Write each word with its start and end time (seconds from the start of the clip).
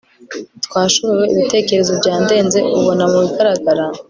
twashobewe 0.65 1.25
ibitekerezo 1.33 1.91
byandenze 1.99 2.59
ubona 2.77 3.03
mu 3.11 3.17
bigaragara 3.23 3.85